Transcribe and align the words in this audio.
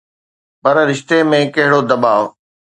پر 0.63 0.75
رشتي 0.89 1.17
۾ 1.31 1.41
ڪهڙو 1.55 1.79
دٻاءُ؟ 1.89 2.23